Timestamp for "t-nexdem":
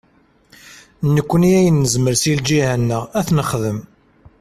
3.27-3.79